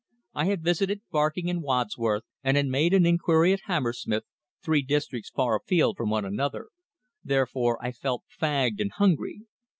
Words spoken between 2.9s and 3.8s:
an inquiry at